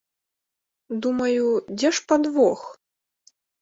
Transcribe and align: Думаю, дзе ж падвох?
Думаю, 1.03 1.45
дзе 1.77 1.95
ж 1.95 2.05
падвох? 2.09 2.61